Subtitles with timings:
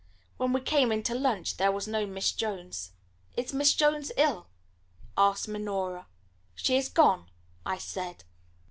[0.37, 2.93] When we came in to lunch there was no Miss Jones.
[3.37, 4.47] "Is Miss Jones ill?"
[5.15, 6.07] asked Minora.
[6.55, 7.29] "She is gone,"
[7.67, 8.23] I said.